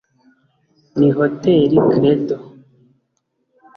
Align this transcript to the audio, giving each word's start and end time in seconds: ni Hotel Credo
ni 0.97 1.09
Hotel 1.17 1.71
Credo 1.91 2.35